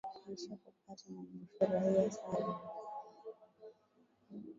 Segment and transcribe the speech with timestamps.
[0.27, 2.53] Nishakupata na nimefurahia sana